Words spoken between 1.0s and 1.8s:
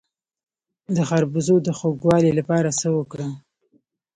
خربوزو د